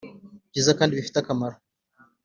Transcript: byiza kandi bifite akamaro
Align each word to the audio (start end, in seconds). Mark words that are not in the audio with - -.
byiza 0.49 0.71
kandi 0.77 0.97
bifite 0.97 1.17
akamaro 1.19 1.57